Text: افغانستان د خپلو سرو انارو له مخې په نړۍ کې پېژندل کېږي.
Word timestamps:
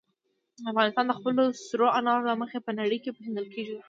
افغانستان 0.71 1.05
د 1.07 1.13
خپلو 1.19 1.43
سرو 1.67 1.87
انارو 1.99 2.27
له 2.29 2.35
مخې 2.41 2.57
په 2.65 2.71
نړۍ 2.79 2.97
کې 3.03 3.13
پېژندل 3.15 3.47
کېږي. 3.53 3.77